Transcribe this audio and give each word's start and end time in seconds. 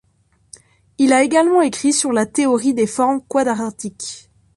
Il 0.97 1.13
a 1.13 1.21
également 1.21 1.61
écrit 1.61 1.93
sur 1.93 2.11
la 2.11 2.25
théorie 2.25 2.73
des 2.73 2.87
formes 2.87 3.21
quadratiques. 3.21 4.31